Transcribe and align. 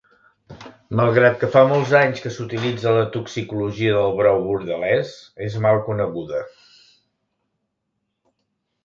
Malgrat 0.99 1.35
que 1.41 1.49
fa 1.55 1.61
molts 1.71 1.91
anys 1.99 2.23
que 2.23 2.31
s'utilitza 2.37 2.93
la 2.95 3.03
toxicologia 3.15 3.93
del 3.97 4.15
brou 4.21 4.41
bordelès 4.47 5.13
és 5.49 5.59
mal 5.67 5.83
coneguda. 5.91 6.43